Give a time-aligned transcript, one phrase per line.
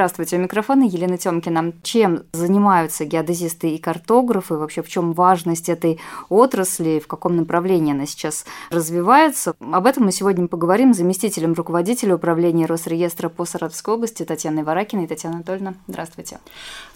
[0.00, 1.74] Здравствуйте, у микрофона Елена Тёмкина.
[1.82, 4.54] Чем занимаются геодезисты и картографы?
[4.54, 7.02] Вообще, в чем важность этой отрасли?
[7.04, 9.52] В каком направлении она сейчас развивается?
[9.60, 15.06] Об этом мы сегодня поговорим с заместителем руководителя управления Росреестра по Саратовской области Татьяной Варакиной.
[15.06, 16.38] Татьяна Анатольевна, здравствуйте.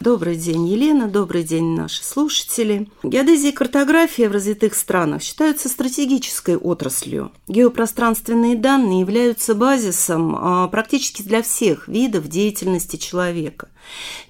[0.00, 1.06] Добрый день, Елена.
[1.06, 2.88] Добрый день, наши слушатели.
[3.02, 7.32] Геодезия и картография в развитых странах считаются стратегической отраслью.
[7.48, 13.68] Геопространственные данные являются базисом а, практически для всех видов деятельности деятельности человека.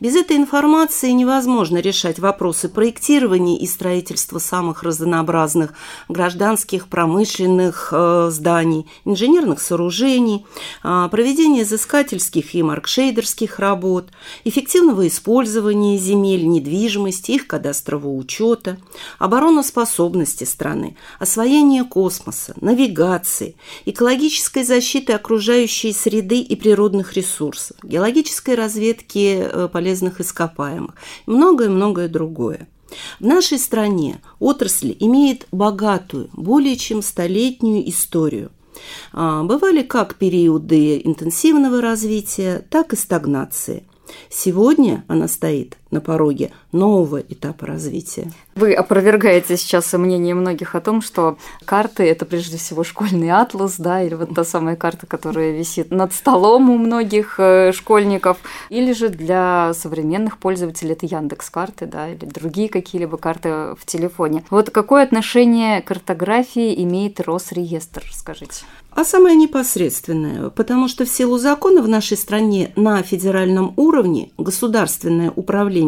[0.01, 5.75] Без этой информации невозможно решать вопросы проектирования и строительства самых разнообразных
[6.09, 10.47] гражданских, промышленных э, зданий, инженерных сооружений,
[10.83, 14.11] э, проведения изыскательских и маркшейдерских работ,
[14.45, 18.79] эффективного использования земель, недвижимости, их кадастрового учета,
[19.19, 23.57] обороноспособности страны, освоения космоса, навигации,
[23.87, 30.95] экологической защиты окружающей среды и природных ресурсов, геологической разведки Э, полезных ископаемых,
[31.27, 32.69] многое-многое другое.
[33.19, 38.51] В нашей стране отрасль имеет богатую, более чем столетнюю историю.
[39.13, 43.85] А, бывали как периоды интенсивного развития, так и стагнации–
[44.29, 48.31] Сегодня она стоит на пороге нового этапа развития.
[48.57, 54.03] Вы опровергаете сейчас мнение многих о том, что карты– это прежде всего школьный атлас, да,
[54.03, 59.09] или вот та самая карта, которая висит над столом у многих э, школьников, или же
[59.09, 64.45] для современных пользователей это Яндекс карты, да, или другие какие-либо карты в телефоне.
[64.51, 68.65] Вот какое отношение к картографии имеет Росреестр, скажите?
[68.95, 75.33] а самое непосредственное, потому что в силу закона в нашей стране на федеральном уровне государственное
[75.35, 75.84] управление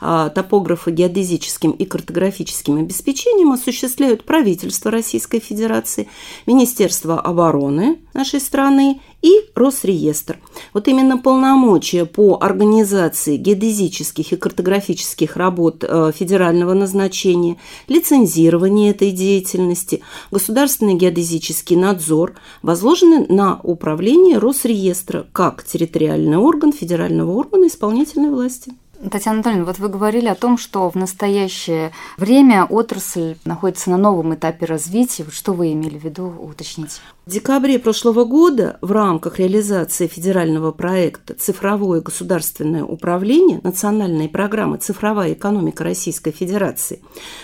[0.00, 6.08] а, топографо-геодезическим и картографическим обеспечением осуществляют правительство Российской Федерации,
[6.46, 10.38] Министерство обороны нашей страны и Росреестр.
[10.72, 17.56] Вот именно полномочия по организации геодезических и картографических работ э, федерального назначения,
[17.88, 27.66] лицензирование этой деятельности, государственный геодезический надзор возложены на управление Росреестра как территориальный орган федерального органа
[27.66, 28.72] исполнительной власти.
[29.10, 34.34] Татьяна Анатольевна, вот вы говорили о том, что в настоящее время отрасль находится на новом
[34.34, 35.26] этапе развития.
[35.30, 37.00] Что вы имели в виду уточнить?
[37.26, 45.34] В декабре прошлого года в рамках реализации федерального проекта «Цифровое государственное управление» национальной программы «Цифровая
[45.34, 47.02] экономика Российской Федерации»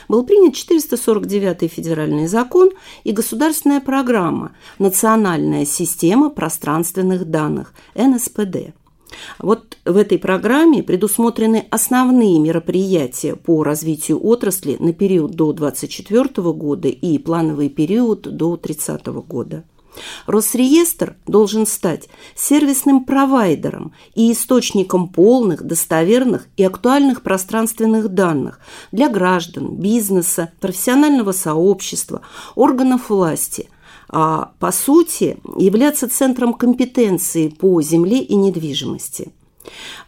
[0.08, 2.70] был принят 449-й федеральный закон
[3.04, 8.72] и государственная программа «Национальная система пространственных данных» НСПД–
[9.38, 16.88] вот в этой программе предусмотрены основные мероприятия по развитию отрасли на период до 2024 года
[16.88, 19.64] и плановый период до 2030 года.
[20.26, 29.76] Росреестр должен стать сервисным провайдером и источником полных, достоверных и актуальных пространственных данных для граждан,
[29.76, 32.22] бизнеса, профессионального сообщества,
[32.54, 33.68] органов власти–
[34.12, 39.32] а по сути являться центром компетенции по земле и недвижимости.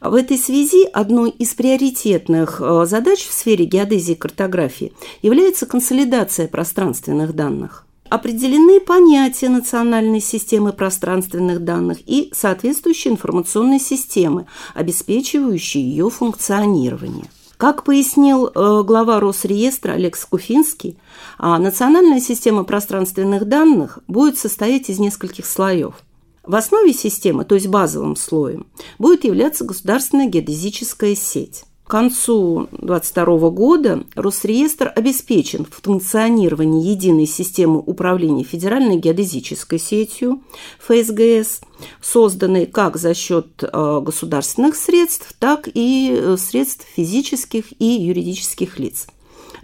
[0.00, 6.48] В этой связи одной из приоритетных э, задач в сфере геодезии и картографии является консолидация
[6.48, 7.86] пространственных данных.
[8.10, 17.26] Определены понятия национальной системы пространственных данных и соответствующие информационные системы, обеспечивающие ее функционирование.
[17.64, 20.98] Как пояснил э, глава Росреестра Олег Скуфинский,
[21.38, 25.94] а, национальная система пространственных данных будет состоять из нескольких слоев.
[26.42, 28.66] В основе системы, то есть базовым слоем,
[28.98, 31.64] будет являться государственная геодезическая сеть.
[31.84, 40.42] К концу 2022 года Росреестр обеспечен в функционировании единой системы управления Федеральной геодезической сетью
[40.78, 41.60] ФСГС,
[42.00, 49.06] созданной как за счет э, государственных средств, так и э, средств физических и юридических лиц.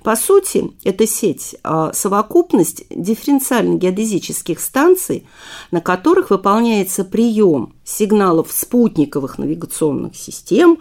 [0.02, 1.56] По сути, эта сеть–
[1.92, 5.26] совокупность дифференциально-геодезических станций,
[5.70, 10.78] на которых выполняется прием сигналов спутниковых навигационных систем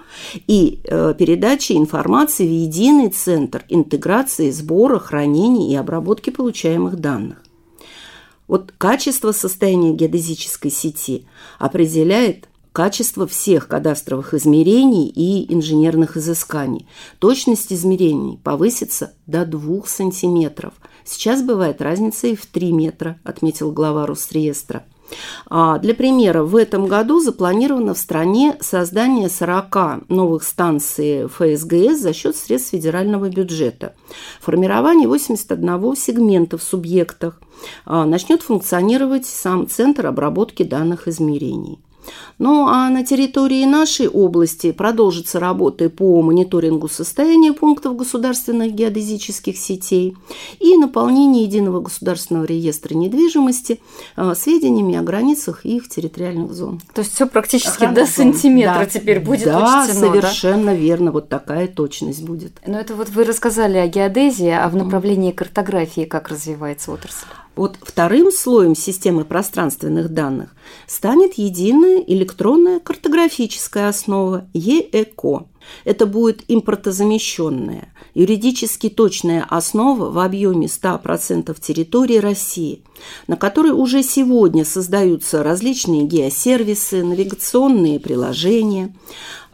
[0.48, 7.44] и э, передача информации в единый центр интеграции, сбора, хранения и обработки получаемых данных.
[8.48, 11.26] Вот качество состояния геодезической сети
[11.60, 16.88] определяет качество всех кадастровых измерений и инженерных изысканий.
[17.20, 20.74] Точность измерений повысится до 2 сантиметров.
[21.04, 24.86] Сейчас бывает разница и в 3 метра, отметил глава Росреестра.
[25.50, 32.14] А для примера, в этом году запланировано в стране создание 40 новых станций ФСГС за
[32.14, 33.96] счет средств федерального бюджета.
[34.40, 37.42] Формирование 81 сегмента в субъектах.
[37.86, 41.80] А, начнет функционировать сам Центр обработки данных измерений.
[42.38, 50.16] Ну а на территории нашей области продолжится работа по мониторингу состояния пунктов государственных геодезических сетей
[50.60, 53.82] и наполнение единого государственного реестра недвижимости
[54.16, 56.82] а, сведениями о границах их территориальных зон.
[56.94, 58.86] То есть все практически Охрана до сантиметра да.
[58.86, 60.76] теперь будет да, учтено, совершенно да?
[60.76, 62.54] верно, вот такая точность будет.
[62.66, 67.28] Но это вот вы рассказали о геодезии, а в направлении картографии как развивается отрасль?
[67.60, 70.56] Вот вторым слоем системы пространственных данных
[70.88, 75.46] станет единая электронная картографическая основа ЕЭКО.
[75.84, 82.84] Это будет импортозамещенная, юридически точная основа в объеме 100% территории России,
[83.28, 88.94] на которой уже сегодня создаются различные геосервисы, навигационные приложения,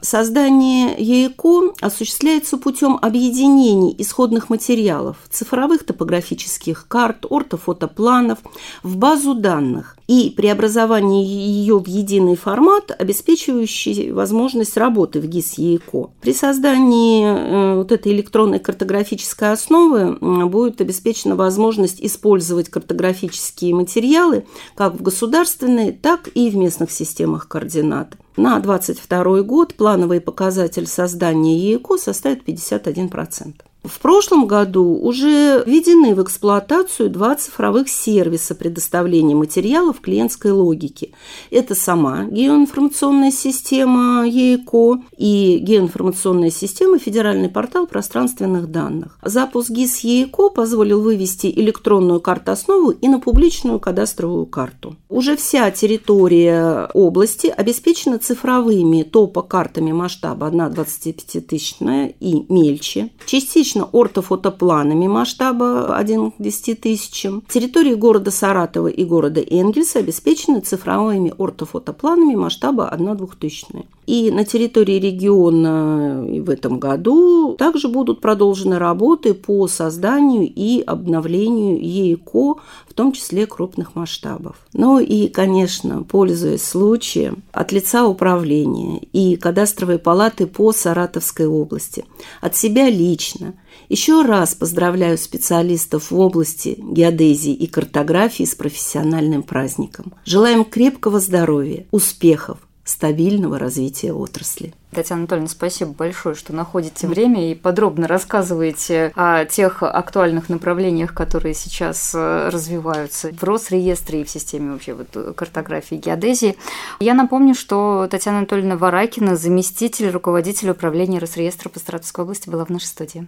[0.06, 8.38] Создание ЕЭКО осуществляется путем объединений исходных материалов, цифровых топографических карт, ортофотопланов
[8.84, 15.95] в базу данных и преобразование ее в единый формат, обеспечивающий возможность работы в ГИС ЕЭКО.
[16.22, 24.46] При создании э, вот этой электронной картографической основы будет обеспечена возможность использовать картографические материалы
[24.76, 28.16] как в государственной, так и в местных системах координат.
[28.38, 33.54] На 2022 год плановый показатель создания ЕЭКО составит 51%.
[33.86, 41.14] В прошлом году уже введены в эксплуатацию два цифровых сервиса предоставления материалов клиентской логики.
[41.52, 49.20] Это сама геоинформационная система ЕЭКО и геоинформационная система Федеральный портал пространственных данных.
[49.22, 54.96] Запуск ГИС ЕЭКО позволил вывести электронную карту-основу и на публичную кадастровую карту.
[55.10, 63.12] Уже вся территория области обеспечена цифровыми топокартами масштаба 1,25 тысячная и мельче.
[63.26, 67.44] Частично частично ортофотопланами масштаба 1 к 10 тысячам.
[67.48, 73.86] Территории города Саратова и города Энгельса обеспечены цифровыми ортофотопланами масштаба 1 двухтысячная.
[74.08, 81.82] И на территории региона в этом году также будут продолжены работы по созданию и обновлению
[81.82, 82.56] ЕИКО,
[82.88, 84.58] в том числе крупных масштабов.
[84.74, 92.06] Ну и, конечно, пользуясь случаем, от лица управления и кадастровой палаты по Саратовской области,
[92.42, 93.56] от себя лично
[93.90, 100.14] еще раз поздравляю специалистов в области геодезии и картографии с профессиональным праздником.
[100.26, 104.74] Желаем крепкого здоровья, успехов, стабильного развития отрасли.
[104.92, 111.54] Татьяна Анатольевна, спасибо большое, что находите время и подробно рассказываете о тех актуальных направлениях, которые
[111.56, 116.56] сейчас э, развиваются в Росреестре и в системе вообще вот картографии и геодезии.
[117.00, 122.70] Я напомню, что Татьяна Анатольевна Варакина, заместитель руководителя управления Росреестра по Саратовской области, была в
[122.70, 123.28] нашей студии.